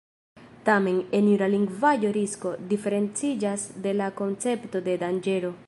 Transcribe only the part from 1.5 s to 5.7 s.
lingvaĵo „risko“ diferenciĝas de la koncepto de „danĝero“.